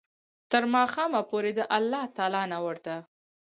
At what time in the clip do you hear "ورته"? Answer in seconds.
2.65-2.93